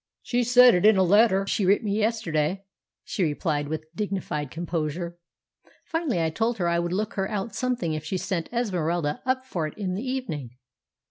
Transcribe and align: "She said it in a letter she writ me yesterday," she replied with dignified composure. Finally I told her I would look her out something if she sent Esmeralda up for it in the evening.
"She 0.23 0.43
said 0.43 0.73
it 0.73 0.83
in 0.83 0.97
a 0.97 1.03
letter 1.03 1.45
she 1.45 1.63
writ 1.63 1.83
me 1.83 1.95
yesterday," 1.95 2.65
she 3.03 3.21
replied 3.21 3.67
with 3.67 3.85
dignified 3.93 4.49
composure. 4.49 5.19
Finally 5.85 6.19
I 6.23 6.31
told 6.31 6.57
her 6.57 6.67
I 6.67 6.79
would 6.79 6.91
look 6.91 7.13
her 7.13 7.29
out 7.29 7.53
something 7.53 7.93
if 7.93 8.03
she 8.03 8.17
sent 8.17 8.49
Esmeralda 8.51 9.21
up 9.27 9.45
for 9.45 9.67
it 9.67 9.77
in 9.77 9.93
the 9.93 10.01
evening. 10.01 10.57